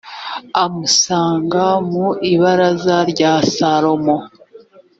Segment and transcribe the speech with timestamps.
[0.63, 4.15] amusanga mu ibaraza rya salomo